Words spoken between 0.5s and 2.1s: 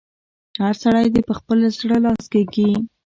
هر سړی دې پر خپل زړه